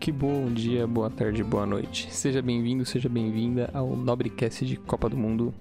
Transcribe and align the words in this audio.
Que 0.00 0.10
bom 0.10 0.50
dia, 0.50 0.86
boa 0.86 1.10
tarde, 1.10 1.44
boa 1.44 1.66
noite. 1.66 2.10
Seja 2.10 2.40
bem-vindo, 2.40 2.86
seja 2.86 3.06
bem-vinda 3.06 3.68
ao 3.74 3.94
Nobrecast 3.94 4.64
de 4.64 4.78
Copa 4.78 5.10
do 5.10 5.16
Mundo. 5.16 5.52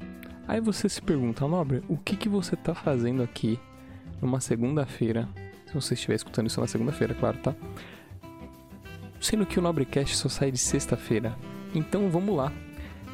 Aí 0.47 0.61
você 0.61 0.87
se 0.87 1.01
pergunta, 1.01 1.45
Nobre, 1.45 1.83
o 1.89 1.97
que, 1.97 2.15
que 2.15 2.29
você 2.29 2.55
tá 2.55 2.73
fazendo 2.73 3.21
aqui 3.21 3.59
numa 4.21 4.39
segunda-feira? 4.39 5.27
Se 5.67 5.73
você 5.73 5.93
estiver 5.93 6.15
escutando 6.15 6.47
isso 6.47 6.61
na 6.61 6.67
segunda-feira, 6.67 7.13
claro, 7.13 7.37
tá? 7.39 7.53
Sendo 9.19 9.45
que 9.45 9.59
o 9.59 9.61
Nobrecast 9.61 10.15
só 10.15 10.29
sai 10.29 10.51
de 10.51 10.57
sexta-feira. 10.57 11.37
Então 11.75 12.09
vamos 12.09 12.33
lá. 12.33 12.49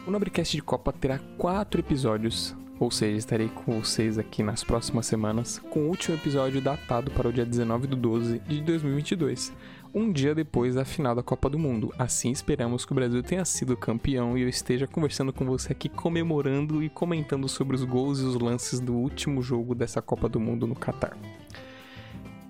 O 0.05 0.12
Nobrecast 0.12 0.55
de 0.55 0.62
Copa 0.62 0.94
terá 0.94 1.17
quatro 1.39 1.81
episódios 1.81 2.55
ou 2.80 2.92
seja, 2.92 3.17
estarei 3.17 3.48
com 3.48 3.80
vocês 3.80 4.17
aqui 4.17 4.44
nas 4.44 4.64
próximas 4.64 5.05
semanas 5.05 5.59
com 5.70 5.81
o 5.81 5.88
último 5.88 6.17
episódio 6.17 6.59
datado 6.62 7.09
para 7.12 7.30
o 7.30 7.34
dia 7.34 7.45
19 7.45 7.88
de 7.88 7.95
12 7.95 8.39
de 8.39 8.62
2022, 8.62 9.53
um 9.95 10.12
dia 10.12 10.35
depois 10.35 10.76
da 10.76 10.84
final 10.84 11.16
da 11.16 11.23
Copa 11.23 11.49
do 11.49 11.58
Mundo. 11.58 11.94
Assim 11.98 12.30
esperamos 12.30 12.84
que 12.84 12.91
o 12.91 12.95
Brasil 12.95 13.23
tenha 13.23 13.45
sido 13.45 13.77
campeão 13.77 14.38
e 14.38 14.41
eu 14.41 14.49
esteja 14.49 14.86
conversando 14.86 15.31
com 15.31 15.45
você 15.45 15.72
aqui 15.72 15.88
comemorando 15.88 16.84
e 16.84 16.90
comentando 16.90 17.48
sobre 17.48 17.77
os 17.77 17.84
gols 17.86 18.20
e 18.20 18.23
os 18.23 18.36
lances 18.36 18.81
do 18.81 18.94
último 18.94 19.41
jogo 19.41 19.73
dessa 19.73 20.02
Copa 20.02 20.27
do 20.27 20.38
Mundo 20.38 20.67
no 20.67 20.76
Catar. 20.76 21.17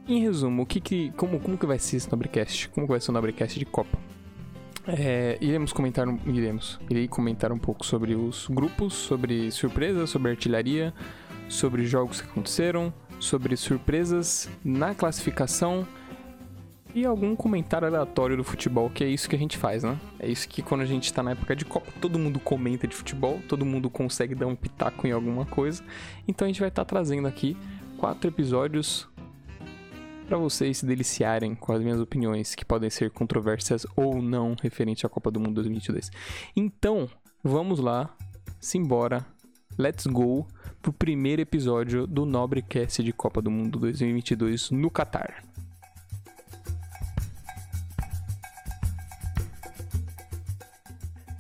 Em 0.08 0.20
resumo, 0.22 0.64
o 0.64 0.66
que, 0.66 0.82
que 0.82 1.12
como, 1.12 1.40
como 1.40 1.56
que 1.56 1.68
vai 1.68 1.78
ser 1.78 1.98
esse 1.98 2.10
Nobrecast? 2.12 2.70
Como 2.70 2.88
vai 2.88 3.00
ser 3.00 3.12
o 3.12 3.14
Nobrecast 3.14 3.60
de 3.60 3.66
Copa? 3.66 4.00
É, 4.88 5.38
iremos 5.40 5.72
comentar, 5.72 6.08
iremos, 6.26 6.80
irei 6.90 7.08
comentar 7.08 7.52
um 7.52 7.60
pouco 7.60 7.86
sobre 7.86 8.16
os 8.16 8.48
grupos, 8.48 8.94
sobre 8.94 9.52
surpresas, 9.52 10.10
sobre 10.10 10.32
artilharia, 10.32 10.94
sobre 11.48 11.86
jogos 11.86 12.22
que 12.22 12.28
aconteceram, 12.28 12.92
sobre 13.20 13.56
surpresas 13.56 14.50
na 14.64 14.96
classificação 14.96 15.88
e 16.96 17.06
algum 17.06 17.36
comentário 17.36 17.86
aleatório 17.86 18.38
do 18.38 18.44
futebol, 18.44 18.90
que 18.90 19.04
é 19.04 19.08
isso 19.08 19.30
que 19.30 19.36
a 19.36 19.40
gente 19.40 19.58
faz, 19.58 19.84
né? 19.84 20.00
É 20.18 20.30
isso 20.30 20.48
que 20.48 20.62
quando 20.62 20.80
a 20.80 20.86
gente 20.86 21.14
tá 21.14 21.22
na 21.22 21.32
época 21.32 21.54
de 21.54 21.66
Copa, 21.66 21.92
todo 22.00 22.18
mundo 22.18 22.40
comenta 22.40 22.88
de 22.88 22.96
futebol, 22.96 23.42
todo 23.50 23.66
mundo 23.66 23.90
consegue 23.90 24.34
dar 24.34 24.48
um 24.48 24.56
pitaco 24.56 25.06
em 25.06 25.12
alguma 25.12 25.46
coisa. 25.46 25.84
Então 26.26 26.46
a 26.46 26.48
gente 26.48 26.62
vai 26.62 26.70
estar 26.70 26.86
tá 26.86 26.90
trazendo 26.90 27.28
aqui 27.28 27.58
quatro 27.98 28.30
episódios 28.30 29.10
para 30.26 30.38
vocês 30.38 30.78
se 30.78 30.86
deliciarem 30.86 31.54
com 31.54 31.74
as 31.74 31.82
minhas 31.82 32.00
opiniões, 32.00 32.56
que 32.56 32.64
podem 32.64 32.90
ser 32.90 33.12
controversas 33.12 33.86
ou 33.94 34.22
não 34.22 34.56
referente 34.62 35.06
à 35.06 35.10
Copa 35.10 35.30
do 35.30 35.40
Mundo 35.40 35.56
2022. 35.56 36.10
Então, 36.56 37.10
vamos 37.44 37.78
lá, 37.78 38.16
simbora, 38.58 39.26
let's 39.78 40.08
go 40.08 40.48
pro 40.82 40.94
primeiro 40.94 41.42
episódio 41.42 42.08
do 42.08 42.26
Nobrecast 42.26 43.04
de 43.04 43.12
Copa 43.12 43.42
do 43.42 43.52
Mundo 43.52 43.80
2022 43.80 44.72
no 44.72 44.90
Catar. 44.90 45.44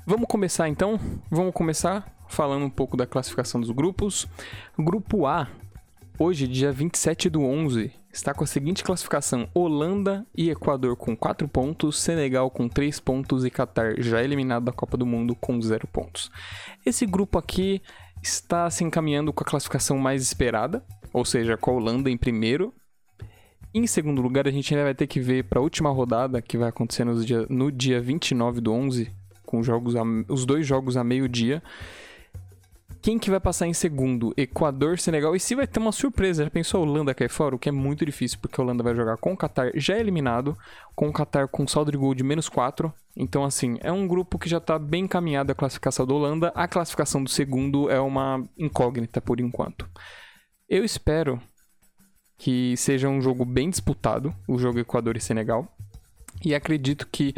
Vamos 0.08 0.28
começar 0.28 0.70
então? 0.70 1.00
Vamos 1.32 1.52
começar 1.52 2.16
falando 2.28 2.64
um 2.64 2.70
pouco 2.70 2.96
da 2.96 3.08
classificação 3.08 3.60
dos 3.60 3.72
grupos. 3.72 4.28
Grupo 4.78 5.26
A, 5.26 5.48
hoje, 6.20 6.48
dia 6.48 6.72
27 6.72 7.28
do 7.28 7.42
11, 7.42 7.92
está 8.14 8.32
com 8.32 8.44
a 8.44 8.48
seguinte 8.48 8.84
classificação: 8.84 9.50
Holanda 9.52 10.24
e 10.38 10.52
Equador 10.52 10.96
com 10.96 11.18
4 11.18 11.48
pontos, 11.48 12.00
Senegal 12.00 12.52
com 12.52 12.70
3 12.70 13.00
pontos 13.00 13.44
e 13.44 13.50
Qatar 13.50 13.96
já 13.98 14.24
eliminado 14.24 14.66
da 14.66 14.72
Copa 14.72 14.96
do 14.96 15.08
Mundo 15.08 15.36
com 15.36 15.60
0 15.60 15.88
pontos. 15.88 16.30
Esse 16.86 17.08
grupo 17.08 17.40
aqui 17.40 17.82
está 18.22 18.70
se 18.70 18.84
encaminhando 18.84 19.34
com 19.34 19.44
a 19.44 19.48
classificação 19.48 19.98
mais 19.98 20.22
esperada, 20.22 20.86
ou 21.12 21.26
seja, 21.26 21.58
com 21.58 21.72
a 21.72 21.74
Holanda 21.74 22.12
em 22.12 22.18
primeiro. 22.18 22.72
Em 23.74 23.88
segundo 23.88 24.22
lugar, 24.22 24.48
a 24.48 24.52
gente 24.52 24.72
ainda 24.72 24.86
vai 24.86 24.94
ter 24.94 25.08
que 25.08 25.20
ver 25.20 25.46
para 25.46 25.58
a 25.58 25.64
última 25.64 25.90
rodada, 25.90 26.44
que 26.44 26.60
vai 26.60 26.70
acontecer 26.70 27.04
no 27.04 27.26
dia, 27.26 27.48
no 27.50 27.72
dia 27.72 28.00
29 28.00 28.62
do 28.62 28.72
11, 28.72 29.12
com 29.46 29.64
jogos 29.64 29.96
a, 29.96 30.04
os 30.28 30.46
dois 30.46 30.66
jogos 30.66 30.98
a 30.98 31.04
meio-dia. 31.04 31.62
Quem 33.06 33.20
que 33.20 33.30
vai 33.30 33.40
passar 33.40 33.68
em 33.68 33.74
segundo? 33.74 34.34
Equador, 34.36 34.98
Senegal. 34.98 35.36
E 35.36 35.40
se 35.40 35.54
vai 35.54 35.68
ter 35.68 35.80
uma 35.80 35.92
surpresa, 35.92 36.44
já 36.44 36.50
pensou 36.50 36.80
a 36.80 36.88
Holanda 36.88 37.14
cair 37.14 37.30
fora? 37.30 37.56
O 37.56 37.60
que 37.60 37.70
é 37.70 37.72
muito 37.72 38.04
difícil, 38.04 38.40
porque 38.42 38.60
a 38.60 38.64
Holanda 38.64 38.82
vai 38.82 38.96
jogar 38.96 39.18
com 39.18 39.34
o 39.34 39.38
Qatar 39.38 39.72
já 39.76 39.96
eliminado, 39.96 40.58
com 40.96 41.10
o 41.10 41.14
Qatar 41.14 41.48
com 41.48 41.68
saldo 41.68 41.92
de 41.92 42.00
gol 42.00 42.16
de 42.16 42.24
menos 42.24 42.50
4. 42.50 42.92
Então, 43.16 43.46
assim, 43.46 43.78
é 43.82 43.92
um 43.92 44.08
grupo 44.08 44.40
que 44.40 44.50
já 44.50 44.60
tá 44.60 44.80
bem 44.80 45.04
encaminhado 45.04 45.52
a 45.52 45.56
classificação 45.56 46.08
da 46.08 46.16
Holanda. 46.16 46.52
A 46.56 46.68
classificação 46.68 47.24
do 47.24 47.30
segundo 47.30 47.92
é 47.92 48.00
uma 48.00 48.44
incógnita 48.58 49.22
por 49.22 49.40
enquanto. 49.40 49.88
Eu 50.68 50.84
espero 50.84 51.40
que 52.40 52.76
seja 52.76 53.08
um 53.08 53.22
jogo 53.22 53.46
bem 53.46 53.70
disputado, 53.70 54.34
o 54.48 54.58
jogo 54.58 54.80
Equador 54.80 55.16
e 55.16 55.22
Senegal. 55.22 55.72
E 56.44 56.56
acredito 56.56 57.08
que 57.12 57.36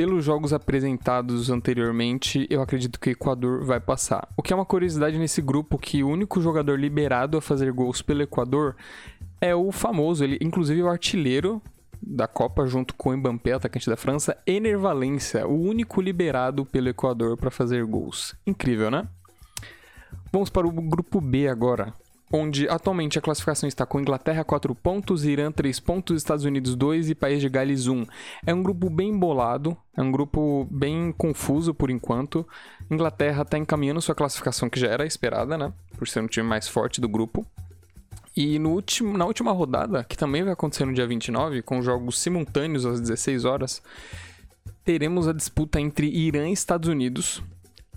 pelos 0.00 0.24
jogos 0.24 0.54
apresentados 0.54 1.50
anteriormente, 1.50 2.46
eu 2.48 2.62
acredito 2.62 2.98
que 2.98 3.10
o 3.10 3.12
Equador 3.12 3.66
vai 3.66 3.78
passar. 3.78 4.26
O 4.34 4.42
que 4.42 4.50
é 4.50 4.56
uma 4.56 4.64
curiosidade 4.64 5.18
nesse 5.18 5.42
grupo 5.42 5.76
que 5.76 6.02
o 6.02 6.08
único 6.08 6.40
jogador 6.40 6.80
liberado 6.80 7.36
a 7.36 7.42
fazer 7.42 7.70
gols 7.70 8.00
pelo 8.00 8.22
Equador 8.22 8.76
é 9.42 9.54
o 9.54 9.70
famoso, 9.70 10.24
ele 10.24 10.38
inclusive 10.40 10.82
o 10.82 10.88
artilheiro 10.88 11.60
da 12.00 12.26
Copa 12.26 12.66
junto 12.66 12.94
com 12.94 13.10
o 13.10 13.16
Mbappé, 13.18 13.52
atacante 13.52 13.90
da 13.90 13.96
França, 13.96 14.38
Ener 14.46 14.78
Valencia, 14.78 15.46
o 15.46 15.60
único 15.60 16.00
liberado 16.00 16.64
pelo 16.64 16.88
Equador 16.88 17.36
para 17.36 17.50
fazer 17.50 17.84
gols. 17.84 18.34
Incrível, 18.46 18.90
né? 18.90 19.06
Vamos 20.32 20.48
para 20.48 20.66
o 20.66 20.72
grupo 20.72 21.20
B 21.20 21.46
agora 21.46 21.92
onde 22.32 22.68
atualmente 22.68 23.18
a 23.18 23.22
classificação 23.22 23.68
está 23.68 23.84
com 23.84 24.00
Inglaterra 24.00 24.44
4 24.44 24.74
pontos, 24.74 25.24
Irã 25.24 25.50
3 25.50 25.80
pontos, 25.80 26.16
Estados 26.16 26.44
Unidos 26.44 26.76
2 26.76 27.10
e 27.10 27.14
País 27.14 27.40
de 27.40 27.48
Gales 27.48 27.86
1. 27.88 28.06
É 28.46 28.54
um 28.54 28.62
grupo 28.62 28.88
bem 28.88 29.16
bolado, 29.16 29.76
é 29.96 30.02
um 30.02 30.12
grupo 30.12 30.66
bem 30.70 31.12
confuso 31.12 31.74
por 31.74 31.90
enquanto. 31.90 32.46
Inglaterra 32.90 33.42
está 33.42 33.58
encaminhando 33.58 34.00
sua 34.00 34.14
classificação 34.14 34.70
que 34.70 34.78
já 34.78 34.88
era 34.88 35.04
esperada, 35.04 35.58
né? 35.58 35.72
Por 35.98 36.06
ser 36.06 36.20
um 36.20 36.28
time 36.28 36.46
mais 36.46 36.68
forte 36.68 37.00
do 37.00 37.08
grupo. 37.08 37.44
E 38.36 38.60
no 38.60 38.70
último, 38.70 39.18
na 39.18 39.26
última 39.26 39.50
rodada, 39.50 40.04
que 40.04 40.16
também 40.16 40.44
vai 40.44 40.52
acontecer 40.52 40.84
no 40.84 40.94
dia 40.94 41.06
29, 41.06 41.62
com 41.62 41.82
jogos 41.82 42.18
simultâneos 42.20 42.86
às 42.86 43.00
16 43.00 43.44
horas, 43.44 43.82
teremos 44.84 45.26
a 45.26 45.32
disputa 45.32 45.80
entre 45.80 46.06
Irã 46.06 46.48
e 46.48 46.52
Estados 46.52 46.88
Unidos, 46.88 47.42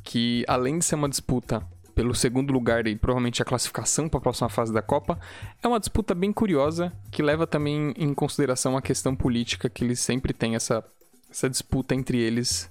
que 0.03 0.44
além 0.47 0.79
de 0.79 0.85
ser 0.85 0.95
uma 0.95 1.07
disputa 1.07 1.63
pelo 1.96 2.14
segundo 2.14 2.52
lugar 2.52 2.88
e 2.88 2.96
provavelmente 2.96 3.42
a 3.42 3.46
classificação 3.46 4.09
para 4.09 4.18
a 4.18 4.22
próxima 4.22 4.50
fase 4.50 4.74
da 4.74 4.81
Copa, 4.81 5.20
é 5.62 5.68
uma 5.68 5.80
disputa 5.80 6.14
bem 6.14 6.31
curiosa 6.31 6.92
que 7.12 7.22
leva 7.22 7.46
também 7.46 7.94
em 7.98 8.14
consideração 8.14 8.76
a 8.76 8.81
questão 8.81 9.16
política 9.16 9.70
que 9.70 9.84
eles 9.84 10.00
sempre 10.00 10.34
têm 10.34 10.56
essa, 10.56 10.84
essa 11.30 11.50
disputa 11.50 11.94
entre 11.96 12.18
eles 12.18 12.70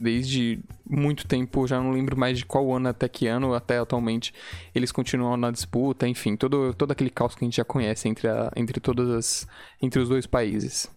desde 0.00 0.60
muito 0.88 1.26
tempo, 1.26 1.66
já 1.66 1.80
não 1.80 1.90
lembro 1.90 2.16
mais 2.16 2.38
de 2.38 2.46
qual 2.46 2.72
ano 2.72 2.88
até 2.88 3.08
que 3.08 3.26
ano, 3.26 3.52
até 3.52 3.78
atualmente, 3.78 4.32
eles 4.74 4.92
continuam 4.92 5.36
na 5.36 5.50
disputa, 5.50 6.06
enfim, 6.06 6.36
todo, 6.36 6.72
todo 6.72 6.92
aquele 6.92 7.10
caos 7.10 7.34
que 7.34 7.44
a 7.44 7.46
gente 7.46 7.56
já 7.56 7.64
conhece 7.64 8.08
entre, 8.08 8.28
a, 8.28 8.52
entre 8.54 8.80
todas 8.80 9.10
as, 9.10 9.48
entre 9.82 10.00
os 10.00 10.08
dois 10.08 10.26
países. 10.26 10.88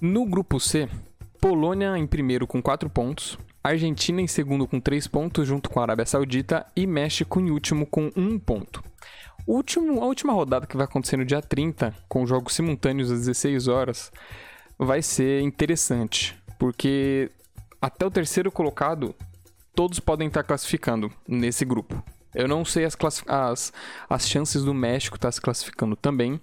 No 0.00 0.26
grupo 0.26 0.60
C, 0.60 0.88
Polônia 1.40 1.96
em 1.96 2.06
primeiro 2.06 2.46
com 2.46 2.60
4 2.60 2.90
pontos, 2.90 3.38
Argentina 3.62 4.22
em 4.22 4.26
segundo 4.26 4.66
com 4.66 4.80
3 4.80 5.06
pontos, 5.06 5.46
junto 5.46 5.68
com 5.68 5.80
a 5.80 5.82
Arábia 5.82 6.06
Saudita, 6.06 6.66
e 6.74 6.86
México 6.86 7.38
em 7.38 7.50
último 7.50 7.86
com 7.86 8.10
1 8.16 8.38
ponto. 8.38 8.82
Último, 9.46 10.02
a 10.02 10.06
última 10.06 10.32
rodada 10.32 10.66
que 10.66 10.76
vai 10.76 10.84
acontecer 10.84 11.16
no 11.16 11.24
dia 11.24 11.42
30, 11.42 11.94
com 12.08 12.26
jogos 12.26 12.54
simultâneos 12.54 13.10
às 13.10 13.20
16 13.20 13.68
horas, 13.68 14.10
vai 14.78 15.02
ser 15.02 15.42
interessante, 15.42 16.40
porque 16.58 17.30
até 17.82 18.06
o 18.06 18.10
terceiro 18.10 18.50
colocado, 18.50 19.14
todos 19.74 20.00
podem 20.00 20.28
estar 20.28 20.42
classificando 20.42 21.10
nesse 21.28 21.64
grupo. 21.64 22.02
Eu 22.34 22.48
não 22.48 22.64
sei 22.64 22.84
as, 22.84 22.96
as, 23.26 23.72
as 24.08 24.28
chances 24.28 24.64
do 24.64 24.72
México 24.72 25.16
estar 25.16 25.32
se 25.32 25.40
classificando 25.40 25.96
também, 25.96 26.40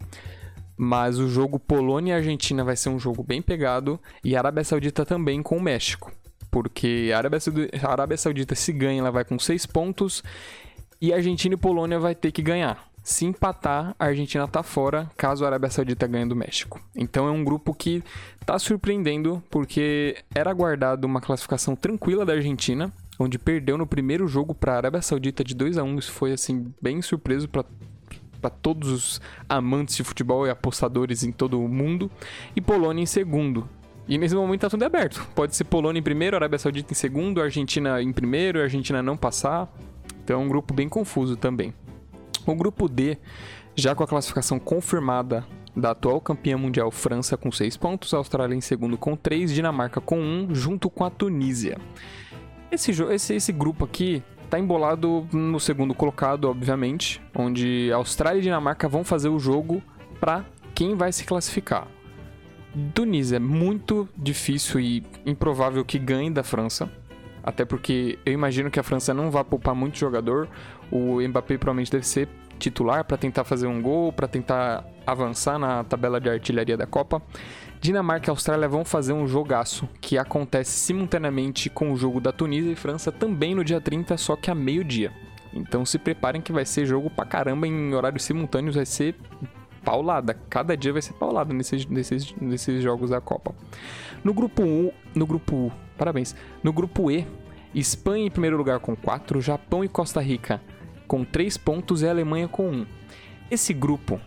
mas 0.76 1.18
o 1.18 1.28
jogo 1.28 1.58
Polônia 1.58 2.14
e 2.14 2.16
Argentina 2.18 2.64
vai 2.64 2.76
ser 2.76 2.90
um 2.90 3.00
jogo 3.00 3.24
bem 3.24 3.42
pegado, 3.42 4.00
e 4.24 4.36
Arábia 4.36 4.64
Saudita 4.64 5.06
também 5.06 5.42
com 5.42 5.58
o 5.58 5.62
México 5.62 6.12
porque 6.58 7.12
a 7.14 7.20
Arábia, 7.20 7.40
Saudita, 7.40 7.88
a 7.88 7.92
Arábia 7.92 8.18
Saudita 8.18 8.56
se 8.56 8.74
ganha, 8.74 9.00
ela 9.00 9.12
vai 9.12 9.24
com 9.24 9.38
6 9.38 9.68
pontos 9.68 10.24
e 11.00 11.14
Argentina 11.14 11.54
e 11.54 11.58
Polônia 11.58 12.00
vai 12.00 12.16
ter 12.16 12.32
que 12.32 12.42
ganhar. 12.42 12.90
Se 13.04 13.26
empatar, 13.26 13.96
a 14.00 14.06
Argentina 14.06 14.48
tá 14.48 14.64
fora, 14.64 15.08
caso 15.16 15.44
a 15.44 15.48
Arábia 15.48 15.70
Saudita 15.70 16.08
ganhe 16.08 16.26
do 16.26 16.36
México. 16.36 16.82
Então 16.96 17.28
é 17.28 17.32
um 17.32 17.44
grupo 17.44 17.76
que 17.76 18.04
tá 18.44 18.58
surpreendendo, 18.58 19.42
porque 19.52 20.18
era 20.34 20.50
aguardado 20.50 21.06
uma 21.06 21.22
classificação 21.22 21.76
tranquila 21.76 22.26
da 22.26 22.34
Argentina, 22.34 22.92
onde 23.20 23.38
perdeu 23.38 23.78
no 23.78 23.86
primeiro 23.86 24.28
jogo 24.28 24.56
para 24.56 24.74
a 24.74 24.78
Arábia 24.78 25.02
Saudita 25.04 25.44
de 25.44 25.54
2 25.54 25.78
a 25.78 25.84
1 25.84 26.00
Isso 26.00 26.12
foi 26.12 26.34
assim 26.34 26.74
bem 26.82 27.04
surpreso 27.04 27.48
para 27.48 27.64
para 28.42 28.52
todos 28.52 28.90
os 28.90 29.22
amantes 29.50 29.96
de 29.96 30.04
futebol 30.04 30.46
e 30.46 30.50
apostadores 30.50 31.24
em 31.24 31.32
todo 31.32 31.60
o 31.60 31.68
mundo, 31.68 32.10
e 32.56 32.62
Polônia 32.62 33.02
em 33.02 33.08
segundo. 33.08 33.68
E 34.08 34.18
nesse 34.18 34.36
momento 34.36 34.62
tá 34.62 34.70
tudo 34.70 34.84
aberto. 34.84 35.28
Pode 35.36 35.56
ser 35.56 35.66
Polônia 35.66 36.00
em 36.00 36.04
primeiro, 36.04 36.36
Arábia 36.36 36.58
Saudita 36.58 36.94
em 36.94 36.96
segundo, 36.96 37.42
Argentina 37.42 38.02
em 38.02 38.14
primeiro, 38.14 38.62
Argentina 38.62 39.04
não 39.04 39.18
passar. 39.18 39.68
Então 40.24 40.42
é 40.42 40.44
um 40.44 40.48
grupo 40.48 40.74
bem 40.74 40.88
confuso 40.88 41.36
também. 41.36 41.74
O 42.46 42.56
grupo 42.56 42.88
D, 42.88 43.18
já 43.76 43.94
com 43.94 44.04
a 44.04 44.08
classificação 44.08 44.60
confirmada 44.60 45.46
da 45.76 45.92
atual 45.92 46.20
campeã 46.22 46.58
mundial 46.58 46.90
França 46.90 47.38
com 47.38 47.52
6 47.52 47.78
pontos, 47.78 48.14
Austrália 48.14 48.56
em 48.56 48.62
segundo 48.62 48.98
com 48.98 49.16
3, 49.16 49.54
Dinamarca 49.54 50.00
com 50.00 50.20
1, 50.20 50.56
junto 50.56 50.90
com 50.90 51.04
a 51.04 51.10
Tunísia. 51.10 51.78
Esse, 52.72 52.92
esse, 52.92 53.36
esse 53.36 53.52
grupo 53.52 53.86
aqui 53.86 54.24
tá 54.50 54.58
embolado 54.58 55.28
no 55.32 55.60
segundo 55.60 55.94
colocado, 55.94 56.46
obviamente, 56.46 57.22
onde 57.36 57.92
Austrália 57.94 58.40
e 58.40 58.44
Dinamarca 58.44 58.88
vão 58.88 59.04
fazer 59.04 59.30
o 59.30 59.40
jogo 59.40 59.84
para 60.20 60.46
quem 60.74 60.96
vai 60.96 61.12
se 61.12 61.26
classificar. 61.26 61.88
Tunísia 62.94 63.38
é 63.38 63.40
muito 63.40 64.08
difícil 64.16 64.80
e 64.80 65.04
improvável 65.26 65.84
que 65.84 65.98
ganhe 65.98 66.30
da 66.30 66.44
França. 66.44 66.90
Até 67.44 67.64
porque 67.64 68.20
eu 68.26 68.34
imagino 68.34 68.70
que 68.70 68.80
a 68.80 68.84
França 68.84 69.14
não 69.14 69.32
vai 69.32 69.44
poupar 69.44 69.74
muito 69.74 69.98
jogador. 69.98 70.50
O 70.92 71.22
Mbappé 71.22 71.58
provavelmente 71.58 71.92
deve 71.92 72.06
ser 72.06 72.28
titular 72.60 73.06
para 73.06 73.18
tentar 73.18 73.44
fazer 73.44 73.68
um 73.68 73.82
gol, 73.82 74.12
para 74.12 74.28
tentar 74.28 74.86
avançar 75.06 75.58
na 75.58 75.84
tabela 75.84 76.20
de 76.20 76.30
artilharia 76.30 76.76
da 76.76 76.86
Copa. 76.86 77.22
Dinamarca 77.80 78.30
e 78.30 78.32
Austrália 78.32 78.68
vão 78.68 78.84
fazer 78.84 79.14
um 79.14 79.28
jogaço 79.28 79.88
que 80.02 80.18
acontece 80.18 80.72
simultaneamente 80.72 81.70
com 81.70 81.94
o 81.94 81.98
jogo 81.98 82.20
da 82.20 82.32
Tunísia 82.32 82.72
e 82.72 82.76
França 82.76 83.12
também 83.12 83.56
no 83.56 83.64
dia 83.64 83.80
30, 83.80 84.18
só 84.18 84.36
que 84.36 84.52
a 84.52 84.56
meio-dia. 84.56 85.12
Então 85.54 85.86
se 85.86 85.98
preparem 85.98 86.42
que 86.42 86.52
vai 86.52 86.66
ser 86.66 86.86
jogo 86.86 87.10
pra 87.10 87.26
caramba 87.26 87.68
em 87.68 87.94
horários 87.94 88.24
simultâneos, 88.24 88.76
vai 88.76 88.86
ser 88.86 89.16
paulada. 89.88 90.38
Cada 90.50 90.76
dia 90.76 90.92
vai 90.92 91.02
ser 91.02 91.14
paulada 91.14 91.54
nesses, 91.54 91.86
nesses, 91.86 92.36
nesses 92.42 92.84
jogos 92.84 93.12
da 93.12 93.22
Copa. 93.22 93.56
No 94.22 94.34
grupo 94.34 94.62
U, 94.62 94.94
no 95.16 95.26
grupo 95.26 95.56
U, 95.56 95.72
parabéns. 95.98 96.36
No 96.62 96.74
grupo 96.74 97.10
E, 97.10 97.26
Espanha 97.74 98.26
em 98.26 98.30
primeiro 98.30 98.58
lugar 98.58 98.82
com 98.82 98.98
4, 98.98 99.40
Japão 99.40 99.86
e 99.86 99.88
Costa 99.88 100.20
Rica 100.20 100.62
com 101.08 101.24
3 101.24 101.56
pontos 101.56 102.02
e 102.02 102.08
Alemanha 102.10 102.50
com 102.50 102.68
1. 102.70 102.86
Esse 103.50 103.74
grupo, 103.74 104.20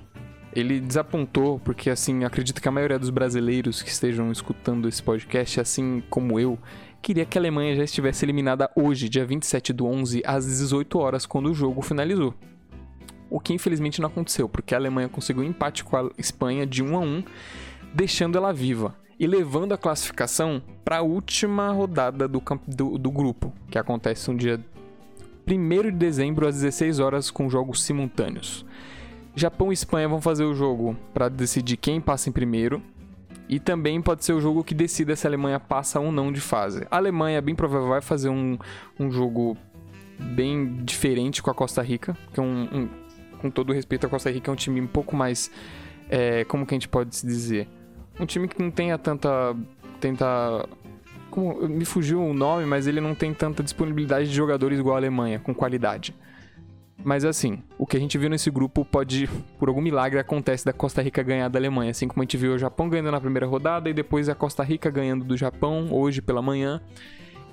ele 0.55 0.81
desapontou, 0.81 1.61
porque 1.61 1.91
assim, 1.91 2.25
acredito 2.25 2.63
que 2.63 2.69
a 2.69 2.73
maioria 2.73 2.99
dos 2.99 3.11
brasileiros 3.11 3.83
que 3.83 3.91
estejam 3.91 4.33
escutando 4.33 4.89
esse 4.89 5.03
podcast, 5.03 5.61
assim 5.61 6.03
como 6.09 6.41
eu, 6.41 6.59
queria 7.03 7.27
que 7.27 7.37
a 7.37 7.41
Alemanha 7.41 7.77
já 7.77 7.85
estivesse 7.85 8.25
eliminada 8.25 8.71
hoje, 8.75 9.11
dia 9.11 9.27
27 9.27 9.75
do 9.75 9.85
11, 9.85 10.23
às 10.25 10.47
18 10.47 10.99
horas, 10.99 11.27
quando 11.27 11.51
o 11.51 11.55
jogo 11.55 11.83
finalizou. 11.83 12.35
O 13.31 13.39
que 13.39 13.55
infelizmente 13.55 14.01
não 14.01 14.09
aconteceu, 14.09 14.49
porque 14.49 14.75
a 14.75 14.79
Alemanha 14.79 15.09
conseguiu 15.09 15.43
um 15.43 15.47
empate 15.47 15.85
com 15.85 15.97
a 15.97 16.11
Espanha 16.19 16.67
de 16.67 16.83
1 16.83 16.97
a 16.97 17.01
1, 17.01 17.25
deixando 17.95 18.37
ela 18.37 18.53
viva 18.53 18.95
e 19.19 19.27
levando 19.27 19.73
a 19.73 19.79
classificação 19.79 20.63
para 20.85 20.99
a 20.99 21.03
última 21.03 21.71
rodada 21.71 22.27
do, 22.27 22.43
do, 22.67 22.99
do 22.99 23.11
grupo, 23.11 23.53
que 23.71 23.79
acontece 23.79 24.31
no 24.31 24.37
dia 24.37 24.59
1 25.47 25.83
de 25.83 25.91
dezembro 25.93 26.47
às 26.47 26.57
16 26.57 26.99
horas 26.99 27.31
com 27.31 27.49
jogos 27.49 27.83
simultâneos. 27.83 28.65
Japão 29.35 29.71
e 29.71 29.75
Espanha 29.75 30.09
vão 30.09 30.21
fazer 30.21 30.45
o 30.45 30.55
jogo 30.55 30.97
para 31.15 31.29
decidir 31.29 31.77
quem 31.77 32.01
passa 32.01 32.29
em 32.29 32.33
primeiro. 32.33 32.83
E 33.49 33.59
também 33.59 34.01
pode 34.01 34.25
ser 34.25 34.33
o 34.33 34.41
jogo 34.41 34.63
que 34.63 34.75
decida 34.75 35.17
se 35.17 35.27
a 35.27 35.31
Alemanha 35.31 35.59
passa 35.59 35.99
ou 35.99 36.13
não 36.13 36.31
de 36.31 36.41
fase. 36.41 36.87
A 36.91 36.97
Alemanha, 36.97 37.43
bem 37.43 37.55
provável, 37.55 37.89
vai 37.89 38.01
fazer 38.01 38.29
um, 38.29 38.57
um 38.99 39.11
jogo 39.11 39.57
bem 40.19 40.77
diferente 40.85 41.43
com 41.43 41.51
a 41.51 41.55
Costa 41.55 41.83
Rica. 41.83 42.17
Que 42.33 42.39
é 42.39 42.43
um, 42.43 42.69
um, 42.73 42.89
com 43.41 43.51
todo 43.51 43.73
respeito, 43.73 44.07
a 44.07 44.09
Costa 44.11 44.31
Rica 44.31 44.51
é 44.51 44.53
um 44.53 44.57
time 44.57 44.81
um 44.81 44.87
pouco 44.87 45.17
mais. 45.17 45.51
É, 46.09 46.45
como 46.45 46.67
que 46.67 46.75
a 46.75 46.77
gente 46.77 46.89
pode 46.89 47.15
se 47.17 47.27
dizer? 47.27 47.69
Um 48.19 48.27
time 48.27 48.47
que 48.47 48.61
não 48.61 48.71
tenha 48.71 48.99
tanta. 48.99 49.57
Tenta 50.01 50.69
como, 51.31 51.69
me 51.69 51.85
fugiu 51.85 52.23
o 52.23 52.35
nome, 52.35 52.67
mas 52.67 52.87
ele 52.87 53.01
não 53.01 53.15
tem 53.15 53.33
tanta 53.33 53.63
disponibilidade 53.63 54.29
de 54.29 54.35
jogadores 54.35 54.79
igual 54.79 54.97
a 54.97 54.99
Alemanha, 54.99 55.39
com 55.39 55.55
qualidade. 55.55 56.15
Mas 57.03 57.25
assim, 57.25 57.63
o 57.79 57.87
que 57.87 57.97
a 57.97 58.01
gente 58.01 58.19
viu 58.19 58.29
nesse 58.29 58.51
grupo 58.51 58.85
pode, 58.85 59.29
por 59.59 59.69
algum 59.69 59.81
milagre, 59.81 60.19
acontece 60.19 60.65
da 60.65 60.73
Costa 60.73 61.01
Rica 61.01 61.23
ganhar 61.23 61.49
da 61.49 61.59
Alemanha. 61.59 61.91
Assim 61.93 62.07
como 62.07 62.21
a 62.21 62.25
gente 62.25 62.37
viu 62.37 62.55
o 62.55 62.59
Japão 62.59 62.89
ganhando 62.89 63.11
na 63.11 63.21
primeira 63.21 63.47
rodada 63.47 63.89
e 63.89 63.95
depois 63.95 64.29
a 64.29 64.35
Costa 64.35 64.63
Rica 64.63 64.91
ganhando 64.91 65.25
do 65.25 65.37
Japão 65.37 65.89
hoje 65.91 66.21
pela 66.21 66.43
manhã. 66.43 66.81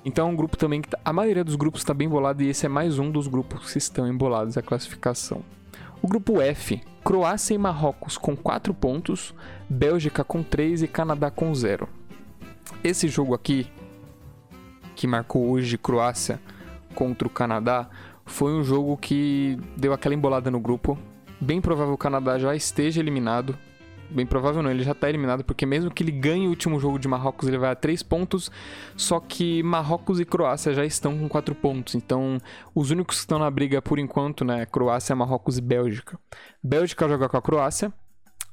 Então 0.04 0.28
é 0.28 0.30
um 0.30 0.36
grupo 0.36 0.56
também 0.56 0.82
que 0.82 0.88
tá, 0.88 0.98
a 1.04 1.12
maioria 1.12 1.44
dos 1.44 1.56
grupos 1.56 1.80
está 1.80 1.94
bem 1.94 2.08
bolado 2.08 2.42
e 2.42 2.48
esse 2.48 2.66
é 2.66 2.68
mais 2.68 2.98
um 2.98 3.10
dos 3.10 3.26
grupos 3.26 3.72
que 3.72 3.78
estão 3.78 4.06
embolados 4.06 4.56
a 4.56 4.62
classificação. 4.62 5.42
O 6.00 6.06
grupo 6.06 6.40
F, 6.40 6.80
Croácia 7.02 7.54
e 7.54 7.58
Marrocos 7.58 8.16
com 8.16 8.36
4 8.36 8.72
pontos, 8.72 9.34
Bélgica 9.68 10.22
com 10.22 10.42
3 10.42 10.82
e 10.82 10.88
Canadá 10.88 11.30
com 11.30 11.52
0. 11.52 11.88
Esse 12.84 13.08
jogo 13.08 13.34
aqui, 13.34 13.66
que 14.94 15.06
marcou 15.06 15.50
hoje 15.50 15.76
Croácia 15.76 16.40
contra 16.94 17.26
o 17.26 17.30
Canadá, 17.30 17.88
foi 18.24 18.52
um 18.52 18.62
jogo 18.62 18.96
que 18.96 19.58
deu 19.76 19.92
aquela 19.92 20.14
embolada 20.14 20.50
no 20.50 20.60
grupo. 20.60 20.96
Bem 21.40 21.60
provável 21.60 21.94
o 21.94 21.98
Canadá 21.98 22.38
já 22.38 22.54
esteja 22.54 23.00
eliminado. 23.00 23.58
Bem 24.10 24.24
provável 24.24 24.62
não, 24.62 24.70
ele 24.70 24.82
já 24.82 24.92
está 24.92 25.08
eliminado, 25.08 25.44
porque 25.44 25.66
mesmo 25.66 25.90
que 25.90 26.02
ele 26.02 26.10
ganhe 26.10 26.46
o 26.46 26.50
último 26.50 26.80
jogo 26.80 26.98
de 26.98 27.06
Marrocos, 27.06 27.46
ele 27.46 27.58
vai 27.58 27.70
a 27.70 27.74
3 27.74 28.02
pontos. 28.02 28.50
Só 28.96 29.20
que 29.20 29.62
Marrocos 29.62 30.18
e 30.18 30.24
Croácia 30.24 30.72
já 30.72 30.84
estão 30.84 31.18
com 31.18 31.28
4 31.28 31.54
pontos. 31.54 31.94
Então, 31.94 32.38
os 32.74 32.90
únicos 32.90 33.16
que 33.16 33.20
estão 33.20 33.38
na 33.38 33.50
briga 33.50 33.82
por 33.82 33.98
enquanto, 33.98 34.44
né? 34.44 34.64
Croácia, 34.64 35.14
Marrocos 35.14 35.58
e 35.58 35.60
Bélgica. 35.60 36.18
Bélgica 36.62 37.06
joga 37.06 37.28
com 37.28 37.36
a 37.36 37.42
Croácia, 37.42 37.92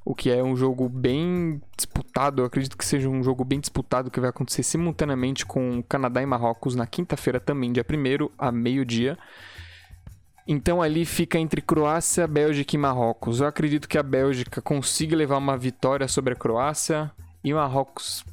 o 0.04 0.14
que 0.14 0.30
é 0.30 0.42
um 0.42 0.54
jogo 0.54 0.90
bem 0.90 1.60
disputado. 1.74 2.42
Eu 2.42 2.46
acredito 2.46 2.76
que 2.76 2.84
seja 2.84 3.08
um 3.08 3.22
jogo 3.22 3.42
bem 3.42 3.58
disputado 3.58 4.10
que 4.10 4.20
vai 4.20 4.28
acontecer 4.28 4.62
simultaneamente 4.62 5.46
com 5.46 5.82
Canadá 5.88 6.22
e 6.22 6.26
Marrocos 6.26 6.74
na 6.74 6.86
quinta-feira 6.86 7.40
também, 7.40 7.72
dia 7.72 7.84
1 7.84 8.28
a 8.36 8.52
meio-dia. 8.52 9.16
Então 10.46 10.80
ali 10.80 11.04
fica 11.04 11.38
entre 11.38 11.60
Croácia, 11.60 12.26
Bélgica 12.26 12.76
e 12.76 12.78
Marrocos. 12.78 13.40
Eu 13.40 13.48
acredito 13.48 13.88
que 13.88 13.98
a 13.98 14.02
Bélgica 14.02 14.62
consiga 14.62 15.16
levar 15.16 15.38
uma 15.38 15.56
vitória 15.56 16.06
sobre 16.06 16.34
a 16.34 16.36
Croácia 16.36 17.10
e 17.42 17.52
Marrocos 17.52 18.24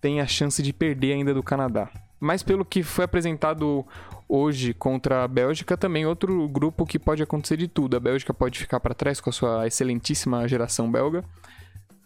tem 0.00 0.20
a 0.20 0.26
chance 0.26 0.62
de 0.62 0.72
perder 0.72 1.12
ainda 1.12 1.32
do 1.32 1.42
Canadá. 1.42 1.88
Mas 2.18 2.42
pelo 2.42 2.64
que 2.64 2.82
foi 2.82 3.04
apresentado 3.04 3.86
hoje 4.28 4.74
contra 4.74 5.24
a 5.24 5.28
Bélgica, 5.28 5.76
também 5.76 6.06
outro 6.06 6.46
grupo 6.48 6.86
que 6.86 6.98
pode 6.98 7.22
acontecer 7.22 7.56
de 7.56 7.66
tudo. 7.66 7.96
A 7.96 8.00
Bélgica 8.00 8.32
pode 8.32 8.58
ficar 8.58 8.78
para 8.78 8.94
trás 8.94 9.20
com 9.20 9.30
a 9.30 9.32
sua 9.32 9.66
excelentíssima 9.66 10.46
geração 10.46 10.90
belga, 10.90 11.24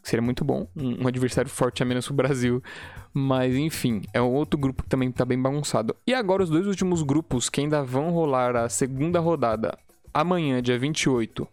seria 0.04 0.22
muito 0.22 0.44
bom, 0.44 0.68
um, 0.76 1.08
adversário 1.08 1.50
forte 1.50 1.82
a 1.82 1.86
menos 1.86 2.08
o 2.08 2.14
Brasil. 2.14 2.62
Mas 3.12 3.56
enfim, 3.56 4.02
é 4.12 4.20
um 4.20 4.32
outro 4.32 4.58
grupo 4.58 4.82
que 4.82 4.88
também 4.88 5.08
está 5.08 5.24
bem 5.24 5.40
bagunçado. 5.40 5.96
E 6.06 6.14
agora 6.14 6.42
os 6.42 6.50
dois 6.50 6.66
últimos 6.66 7.02
grupos 7.02 7.48
que 7.48 7.60
ainda 7.60 7.82
vão 7.82 8.10
rolar 8.10 8.54
a 8.54 8.68
segunda 8.68 9.18
rodada 9.18 9.76
amanhã, 10.14 10.62
dia 10.62 10.78
28, 10.78 11.48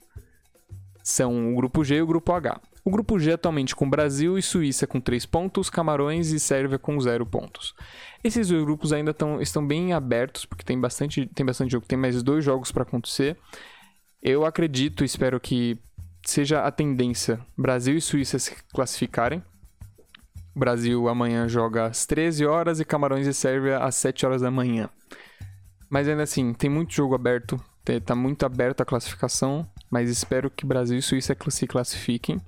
são 1.04 1.52
o 1.52 1.56
grupo 1.56 1.84
G 1.84 1.96
e 1.96 2.02
o 2.02 2.08
grupo 2.08 2.32
H. 2.32 2.62
O 2.84 2.90
grupo 2.90 3.20
G 3.20 3.34
atualmente 3.34 3.76
com 3.76 3.90
Brasil 3.90 4.38
e 4.38 4.42
Suíça 4.42 4.88
com 4.88 5.00
3 5.00 5.26
pontos, 5.26 5.70
Camarões 5.70 6.32
e 6.32 6.40
Sérvia 6.40 6.80
com 6.80 7.00
0 7.00 7.26
pontos. 7.26 7.76
Esses 8.24 8.48
dois 8.48 8.64
grupos 8.64 8.94
ainda 8.94 9.14
tão, 9.14 9.42
estão 9.42 9.66
bem 9.66 9.94
abertos, 9.94 10.46
porque 10.46 10.64
tem 10.64 10.80
bastante, 10.80 11.28
tem 11.28 11.46
bastante 11.46 11.72
jogo, 11.72 11.86
tem 11.86 11.98
mais 11.98 12.22
dois 12.24 12.44
jogos 12.44 12.72
para 12.72 12.84
acontecer. 12.84 13.38
Eu 14.22 14.46
acredito, 14.46 15.04
espero 15.04 15.40
que 15.40 15.80
seja 16.24 16.62
a 16.62 16.72
tendência 16.72 17.40
Brasil 17.58 17.96
e 17.96 18.02
Suíça 18.02 18.40
se 18.40 18.56
classificarem. 18.74 19.44
O 20.56 20.60
Brasil 20.60 21.08
amanhã 21.08 21.48
joga 21.48 21.86
às 21.86 22.06
13 22.06 22.46
horas 22.46 22.80
e 22.80 22.86
Camarões 22.86 23.26
e 23.26 23.34
Sérvia 23.34 23.80
às 23.80 23.96
7 23.96 24.26
horas 24.26 24.42
da 24.42 24.52
manhã. 24.52 24.90
Mas 25.90 26.08
ainda 26.08 26.24
assim, 26.24 26.54
tem 26.54 26.70
muito 26.70 26.94
jogo 26.94 27.16
aberto, 27.16 27.60
tá 28.06 28.16
muito 28.16 28.46
aberta 28.46 28.84
a 28.84 28.86
classificação, 28.86 29.68
mas 29.90 30.10
espero 30.10 30.50
que 30.50 30.66
Brasil 30.66 30.98
e 30.98 31.02
Suíça 31.02 31.36
se 31.50 31.68
classifiquem. 31.68 32.40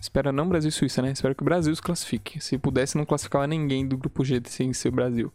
Espera 0.00 0.30
não 0.30 0.48
Brasil 0.48 0.68
e 0.68 0.72
Suíça, 0.72 1.02
né? 1.02 1.10
Espero 1.10 1.34
que 1.34 1.42
o 1.42 1.44
Brasil 1.44 1.74
se 1.74 1.82
classifique. 1.82 2.40
Se 2.40 2.56
pudesse, 2.56 2.96
não 2.96 3.04
classificava 3.04 3.46
ninguém 3.46 3.86
do 3.86 3.96
grupo 3.96 4.24
G 4.24 4.40
sem 4.46 4.72
ser 4.72 4.90
o 4.90 4.92
Brasil. 4.92 5.32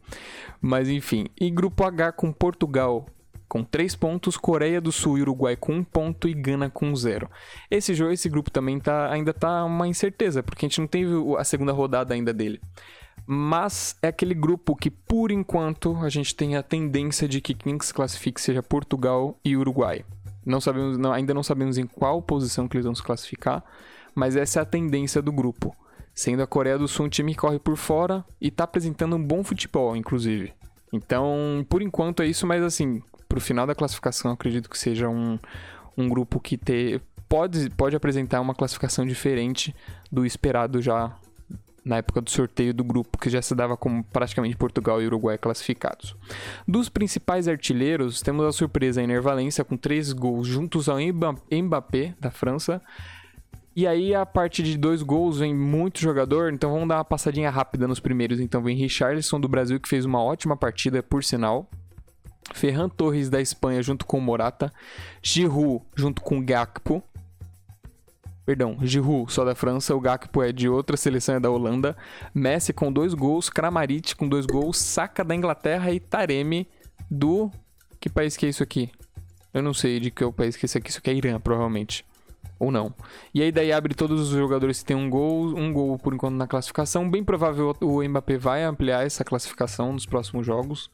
Mas 0.61 0.87
enfim. 0.87 1.25
E 1.39 1.51
grupo 1.51 1.83
H 1.83 2.13
com 2.13 2.31
Portugal 2.31 3.05
com 3.53 3.63
3 3.63 3.95
pontos, 3.95 4.35
Coreia 4.35 4.81
do 4.81 4.91
Sul 4.91 5.19
e 5.19 5.21
Uruguai 5.21 5.55
com 5.55 5.73
1 5.73 5.75
um 5.75 5.83
ponto 5.83 6.27
e 6.27 6.33
Gana 6.33 6.71
com 6.71 6.95
0. 6.95 7.29
Esse 7.69 7.93
jogo, 7.93 8.11
esse 8.11 8.27
grupo 8.27 8.49
também 8.49 8.79
tá, 8.79 9.11
ainda 9.11 9.31
tá 9.31 9.63
uma 9.63 9.87
incerteza, 9.87 10.41
porque 10.41 10.65
a 10.65 10.67
gente 10.67 10.81
não 10.81 10.87
teve 10.87 11.11
a 11.37 11.43
segunda 11.43 11.71
rodada 11.71 12.15
ainda 12.15 12.33
dele. 12.33 12.59
Mas 13.27 13.95
é 14.01 14.07
aquele 14.07 14.33
grupo 14.33 14.75
que, 14.75 14.89
por 14.89 15.29
enquanto, 15.29 15.95
a 15.97 16.09
gente 16.09 16.33
tem 16.33 16.55
a 16.55 16.63
tendência 16.63 17.27
de 17.27 17.39
que 17.39 17.53
quem 17.53 17.79
se 17.79 17.93
classifique 17.93 18.41
seja 18.41 18.63
Portugal 18.63 19.37
e 19.45 19.55
Uruguai. 19.55 20.03
Não 20.43 20.59
sabemos, 20.59 20.97
não, 20.97 21.13
ainda 21.13 21.31
não 21.31 21.43
sabemos 21.43 21.77
em 21.77 21.85
qual 21.85 22.23
posição 22.23 22.67
que 22.67 22.75
eles 22.75 22.85
vão 22.85 22.95
se 22.95 23.03
classificar, 23.03 23.63
mas 24.15 24.35
essa 24.35 24.61
é 24.61 24.63
a 24.63 24.65
tendência 24.65 25.21
do 25.21 25.31
grupo. 25.31 25.75
Sendo 26.15 26.41
a 26.41 26.47
Coreia 26.47 26.79
do 26.79 26.87
Sul 26.87 27.05
um 27.05 27.09
time 27.09 27.33
que 27.33 27.41
corre 27.41 27.59
por 27.59 27.77
fora 27.77 28.25
e 28.41 28.47
está 28.47 28.63
apresentando 28.63 29.15
um 29.15 29.23
bom 29.23 29.43
futebol, 29.43 29.95
inclusive. 29.95 30.53
Então, 30.91 31.63
por 31.69 31.83
enquanto 31.83 32.23
é 32.23 32.25
isso, 32.25 32.47
mas 32.47 32.63
assim, 32.63 33.03
pro 33.33 33.41
final 33.41 33.65
da 33.65 33.73
classificação, 33.73 34.29
acredito 34.29 34.69
que 34.69 34.77
seja 34.77 35.09
um, 35.09 35.39
um 35.97 36.07
grupo 36.07 36.39
que 36.39 36.55
te, 36.55 37.01
pode, 37.27 37.67
pode 37.71 37.95
apresentar 37.95 38.39
uma 38.39 38.53
classificação 38.53 39.03
diferente 39.07 39.75
do 40.11 40.23
esperado 40.23 40.79
já 40.83 41.15
na 41.83 41.97
época 41.97 42.21
do 42.21 42.29
sorteio 42.29 42.75
do 42.75 42.83
grupo, 42.83 43.17
que 43.17 43.31
já 43.31 43.41
se 43.41 43.55
dava 43.55 43.75
como 43.75 44.03
praticamente 44.03 44.55
Portugal 44.55 45.01
e 45.01 45.07
Uruguai 45.07 45.39
classificados. 45.39 46.15
Dos 46.67 46.89
principais 46.89 47.47
artilheiros, 47.47 48.21
temos 48.21 48.45
a 48.45 48.51
surpresa 48.51 49.01
Ener 49.01 49.21
Valência 49.21 49.63
com 49.63 49.75
três 49.75 50.13
gols 50.13 50.47
juntos 50.47 50.87
ao 50.87 50.97
Mbappé, 50.99 52.13
da 52.19 52.29
França, 52.29 52.79
E 53.75 53.87
aí 53.87 54.13
a 54.13 54.23
parte 54.27 54.61
de 54.61 54.77
dois 54.77 55.01
gols 55.01 55.39
vem 55.39 55.55
muito 55.55 55.99
jogador, 55.99 56.53
então 56.53 56.71
vamos 56.71 56.87
dar 56.87 56.97
uma 56.97 57.03
passadinha 57.03 57.49
rápida 57.49 57.87
nos 57.87 57.99
primeiros. 57.99 58.39
Então 58.39 58.61
vem 58.61 58.77
Richarlison 58.77 59.39
do 59.39 59.47
Brasil 59.47 59.79
que 59.79 59.89
fez 59.89 60.05
uma 60.05 60.23
ótima 60.23 60.55
partida, 60.55 61.01
por 61.01 61.23
sinal. 61.23 61.67
Ferran 62.53 62.89
Torres 62.89 63.29
da 63.29 63.41
Espanha 63.41 63.81
junto 63.81 64.05
com 64.05 64.19
Morata, 64.19 64.73
Giroud 65.21 65.83
junto 65.95 66.21
com 66.21 66.43
Gakpo. 66.43 67.03
Perdão, 68.45 68.77
Giroud 68.81 69.31
só 69.31 69.45
da 69.45 69.55
França, 69.55 69.95
o 69.95 70.01
Gakpo 70.01 70.43
é 70.43 70.51
de 70.51 70.67
outra 70.67 70.97
seleção, 70.97 71.35
é 71.35 71.39
da 71.39 71.49
Holanda. 71.49 71.95
Messi 72.33 72.73
com 72.73 72.91
dois 72.91 73.13
gols, 73.13 73.49
Kramaric 73.49 74.15
com 74.15 74.27
dois 74.27 74.45
gols, 74.45 74.77
Saka 74.77 75.23
da 75.23 75.35
Inglaterra 75.35 75.91
e 75.91 75.99
Taremi 75.99 76.67
do... 77.09 77.49
Que 77.99 78.09
país 78.09 78.35
que 78.35 78.45
é 78.45 78.49
isso 78.49 78.61
aqui? 78.61 78.91
Eu 79.53 79.61
não 79.61 79.73
sei 79.73 79.99
de 79.99 80.11
que 80.11 80.23
é 80.23 80.27
o 80.27 80.33
país 80.33 80.57
que 80.57 80.65
é 80.65 80.67
esse 80.67 80.77
aqui, 80.77 80.89
isso 80.89 80.99
aqui 80.99 81.09
é 81.09 81.13
Irã, 81.13 81.39
provavelmente 81.39 82.05
ou 82.59 82.71
não. 82.71 82.93
E 83.33 83.41
aí 83.41 83.51
daí 83.51 83.71
abre 83.71 83.93
todos 83.93 84.21
os 84.21 84.29
jogadores 84.29 84.79
que 84.79 84.85
tem 84.85 84.95
um 84.95 85.09
gol, 85.09 85.57
um 85.57 85.71
gol 85.71 85.97
por 85.97 86.13
enquanto 86.13 86.35
na 86.35 86.47
classificação. 86.47 87.09
Bem 87.09 87.23
provável 87.23 87.75
o 87.81 88.03
Mbappé 88.03 88.37
vai 88.37 88.63
ampliar 88.63 89.05
essa 89.05 89.23
classificação 89.23 89.93
nos 89.93 90.05
próximos 90.05 90.45
jogos. 90.45 90.89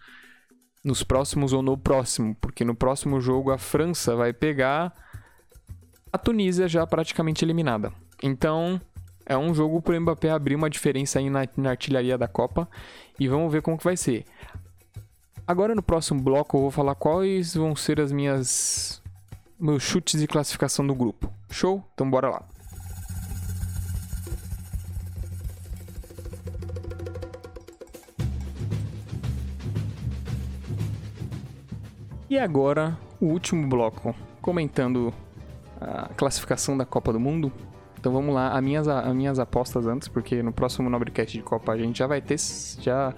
Nos 0.83 1.03
próximos 1.03 1.51
ou 1.53 1.62
no 1.62 1.77
próximo, 1.77 2.36
porque 2.39 2.63
no 2.63 2.74
próximo 2.74 3.19
jogo 3.19 3.51
a 3.51 3.57
França 3.57 4.15
vai 4.15 4.31
pegar 4.31 4.93
a 6.12 6.17
Tunísia 6.17 6.67
já 6.67 6.88
praticamente 6.88 7.43
eliminada. 7.43 7.91
Então, 8.24 8.79
é 9.25 9.38
um 9.38 9.53
jogo 9.53 9.81
para 9.81 9.95
o 9.95 10.01
Mbappé 10.01 10.31
abrir 10.31 10.55
uma 10.55 10.69
diferença 10.69 11.19
aí 11.19 11.29
na, 11.29 11.48
na 11.55 11.69
artilharia 11.69 12.17
da 12.17 12.27
Copa 12.27 12.67
e 13.19 13.27
vamos 13.27 13.51
ver 13.51 13.62
como 13.62 13.77
que 13.77 13.83
vai 13.83 13.95
ser. 13.95 14.25
Agora 15.45 15.75
no 15.75 15.83
próximo 15.83 16.21
bloco 16.21 16.57
eu 16.57 16.62
vou 16.62 16.71
falar 16.71 16.95
quais 16.95 17.53
vão 17.55 17.75
ser 17.75 18.00
as 18.00 18.12
minhas 18.12 19.01
meus 19.59 19.83
chutes 19.83 20.19
de 20.19 20.27
classificação 20.27 20.86
do 20.86 20.95
grupo. 20.95 21.31
Show? 21.51 21.83
Então 21.93 22.09
bora 22.09 22.29
lá. 22.29 22.43
E 32.29 32.38
agora, 32.38 32.95
o 33.19 33.25
último 33.25 33.67
bloco, 33.67 34.13
comentando 34.39 35.12
a 35.81 36.09
classificação 36.09 36.77
da 36.77 36.86
Copa 36.86 37.12
do 37.12 37.19
Mundo. 37.19 37.51
Então 38.00 38.13
vamos 38.13 38.36
lá, 38.36 38.55
as 38.55 38.63
minhas, 38.63 38.88
as 38.88 39.15
minhas 39.15 39.39
apostas 39.39 39.88
antes, 39.88 40.07
porque 40.07 40.43
no 40.43 40.53
próximo 40.53 40.91
Nobrecast 40.91 41.36
de 41.36 41.43
Copa 41.43 41.71
a 41.71 41.77
gente 41.77 41.98
já 41.98 42.05
vai 42.05 42.21
ter, 42.21 42.38
já 42.79 43.15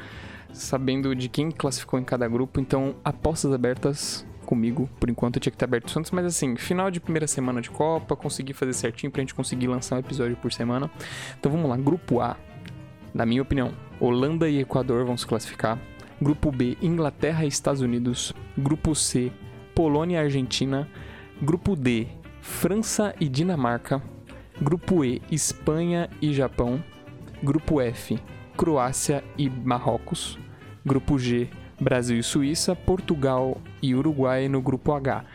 sabendo 0.53 1.13
de 1.13 1.27
quem 1.27 1.51
classificou 1.51 1.99
em 1.99 2.05
cada 2.05 2.25
grupo. 2.25 2.61
Então, 2.61 2.95
apostas 3.03 3.51
abertas 3.51 4.25
comigo. 4.45 4.89
Por 4.97 5.09
enquanto 5.09 5.41
tinha 5.41 5.51
que 5.51 5.55
estar 5.55 5.65
aberto 5.65 5.93
antes, 5.99 6.11
mas 6.11 6.25
assim, 6.25 6.55
final 6.55 6.89
de 6.89 7.01
primeira 7.01 7.27
semana 7.27 7.61
de 7.61 7.69
Copa, 7.69 8.15
consegui 8.15 8.53
fazer 8.53 8.71
certinho 8.71 9.11
pra 9.11 9.19
gente 9.19 9.35
conseguir 9.35 9.67
lançar 9.67 9.97
um 9.97 9.99
episódio 9.99 10.37
por 10.37 10.53
semana. 10.53 10.89
Então 11.37 11.51
vamos 11.51 11.69
lá, 11.69 11.75
grupo 11.75 12.21
A, 12.21 12.37
na 13.13 13.25
minha 13.25 13.41
opinião, 13.41 13.73
Holanda 13.99 14.49
e 14.49 14.59
Equador 14.59 15.05
vão 15.05 15.17
se 15.17 15.27
classificar. 15.27 15.77
Grupo 16.21 16.51
B, 16.51 16.77
Inglaterra 16.81 17.45
e 17.45 17.47
Estados 17.47 17.81
Unidos. 17.81 18.31
Grupo 18.55 18.93
C, 18.93 19.31
Polônia 19.73 20.17
e 20.17 20.23
Argentina. 20.23 20.87
Grupo 21.41 21.75
D, 21.75 22.07
França 22.41 23.15
e 23.19 23.27
Dinamarca. 23.27 24.01
Grupo 24.61 25.03
E, 25.03 25.21
Espanha 25.31 26.07
e 26.21 26.31
Japão. 26.31 26.83
Grupo 27.41 27.81
F, 27.81 28.19
Croácia 28.55 29.23
e 29.35 29.49
Marrocos. 29.49 30.37
Grupo 30.85 31.17
G, 31.17 31.49
Brasil 31.79 32.19
e 32.19 32.23
Suíça, 32.23 32.75
Portugal 32.75 33.59
e 33.81 33.95
Uruguai 33.95 34.47
no 34.47 34.61
grupo 34.61 34.93
H. 34.93 35.25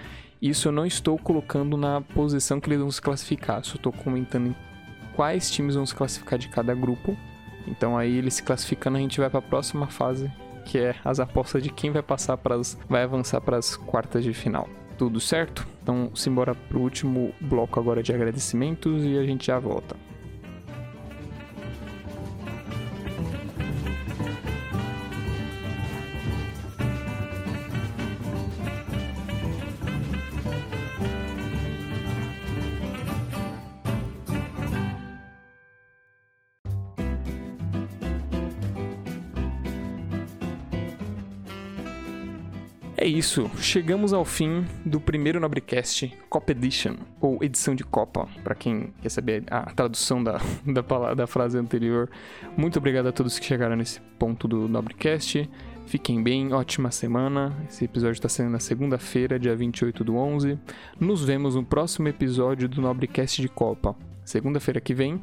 Isso 0.40 0.68
eu 0.68 0.72
não 0.72 0.86
estou 0.86 1.18
colocando 1.18 1.76
na 1.76 2.00
posição 2.00 2.60
que 2.60 2.68
eles 2.68 2.78
vão 2.78 2.90
se 2.92 3.02
classificar, 3.02 3.64
só 3.64 3.74
estou 3.74 3.92
comentando 3.92 4.54
quais 5.16 5.50
times 5.50 5.74
vão 5.74 5.84
se 5.84 5.94
classificar 5.94 6.38
de 6.38 6.48
cada 6.48 6.72
grupo. 6.72 7.16
Então 7.66 7.98
aí 7.98 8.16
eles 8.16 8.34
se 8.34 8.44
classificando, 8.44 8.96
a 8.96 9.00
gente 9.00 9.18
vai 9.18 9.28
para 9.28 9.40
a 9.40 9.42
próxima 9.42 9.88
fase, 9.88 10.30
que 10.66 10.78
é 10.78 10.94
as 11.04 11.20
apostas 11.20 11.62
de 11.62 11.70
quem 11.70 11.90
vai 11.90 12.02
passar 12.02 12.36
para 12.36 12.60
vai 12.88 13.04
avançar 13.04 13.40
para 13.40 13.56
as 13.56 13.76
quartas 13.76 14.24
de 14.24 14.34
final. 14.34 14.68
Tudo 14.98 15.20
certo? 15.20 15.66
Então, 15.82 16.10
simbora 16.14 16.54
pro 16.54 16.80
último 16.80 17.32
bloco 17.40 17.78
agora 17.78 18.02
de 18.02 18.12
agradecimentos 18.12 19.04
e 19.04 19.16
a 19.16 19.24
gente 19.24 19.46
já 19.46 19.58
volta. 19.58 19.94
É 42.98 43.06
isso, 43.06 43.50
chegamos 43.58 44.14
ao 44.14 44.24
fim 44.24 44.64
do 44.82 44.98
primeiro 44.98 45.38
Nobrecast 45.38 46.16
Copa 46.30 46.52
Edition, 46.52 46.96
ou 47.20 47.44
edição 47.44 47.74
de 47.74 47.84
Copa, 47.84 48.26
para 48.42 48.54
quem 48.54 48.90
quer 49.02 49.10
saber 49.10 49.44
a 49.50 49.70
tradução 49.70 50.24
da, 50.24 50.40
da, 50.64 51.14
da 51.14 51.26
frase 51.26 51.58
anterior. 51.58 52.08
Muito 52.56 52.78
obrigado 52.78 53.06
a 53.06 53.12
todos 53.12 53.38
que 53.38 53.44
chegaram 53.44 53.76
nesse 53.76 54.00
ponto 54.18 54.48
do 54.48 54.66
Nobrecast. 54.66 55.46
Fiquem 55.84 56.22
bem, 56.22 56.54
ótima 56.54 56.90
semana. 56.90 57.54
Esse 57.68 57.84
episódio 57.84 58.14
está 58.14 58.30
sendo 58.30 58.48
na 58.48 58.60
segunda-feira, 58.60 59.38
dia 59.38 59.54
28 59.54 60.02
do 60.02 60.16
11. 60.16 60.58
Nos 60.98 61.22
vemos 61.22 61.54
no 61.54 61.62
próximo 61.62 62.08
episódio 62.08 62.66
do 62.66 62.80
Nobrecast 62.80 63.42
de 63.42 63.48
Copa, 63.48 63.94
segunda-feira 64.24 64.80
que 64.80 64.94
vem. 64.94 65.20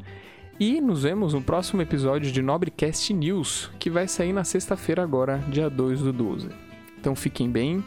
E 0.60 0.80
nos 0.80 1.02
vemos 1.02 1.34
no 1.34 1.42
próximo 1.42 1.82
episódio 1.82 2.32
de 2.32 2.40
Nobrecast 2.40 3.12
News, 3.16 3.72
que 3.80 3.90
vai 3.90 4.08
sair 4.08 4.32
na 4.32 4.44
sexta-feira 4.44 5.02
agora, 5.02 5.40
dia 5.50 5.72
2 5.72 6.02
do 6.02 6.14
12. 6.14 6.73
Então 7.04 7.18
fiquem 7.18 7.52
bem. 7.52 7.84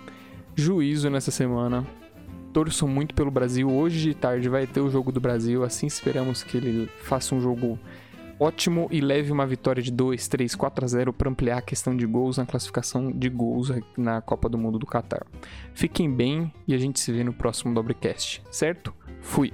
Juízo 0.54 1.08
nessa 1.08 1.30
semana. 1.30 1.86
Torçam 2.52 2.86
muito 2.86 3.14
pelo 3.14 3.30
Brasil. 3.30 3.66
Hoje 3.66 4.10
de 4.10 4.14
tarde 4.14 4.46
vai 4.46 4.66
ter 4.66 4.82
o 4.82 4.90
jogo 4.90 5.10
do 5.10 5.18
Brasil. 5.18 5.64
Assim 5.64 5.86
esperamos 5.86 6.42
que 6.42 6.58
ele 6.58 6.86
faça 7.02 7.34
um 7.34 7.40
jogo 7.40 7.78
ótimo 8.38 8.88
e 8.90 9.00
leve 9.00 9.32
uma 9.32 9.46
vitória 9.46 9.82
de 9.82 9.90
2, 9.90 10.28
3, 10.28 10.54
4 10.54 10.84
a 10.84 10.88
0 10.88 11.12
para 11.14 11.30
ampliar 11.30 11.56
a 11.56 11.62
questão 11.62 11.96
de 11.96 12.04
gols 12.04 12.36
na 12.36 12.44
classificação 12.44 13.10
de 13.10 13.30
gols 13.30 13.72
na 13.96 14.20
Copa 14.20 14.50
do 14.50 14.58
Mundo 14.58 14.78
do 14.78 14.84
Qatar. 14.84 15.24
Fiquem 15.72 16.12
bem 16.12 16.52
e 16.68 16.74
a 16.74 16.78
gente 16.78 17.00
se 17.00 17.10
vê 17.10 17.24
no 17.24 17.32
próximo 17.32 17.72
Dobrecast, 17.72 18.42
certo? 18.50 18.92
Fui! 19.22 19.50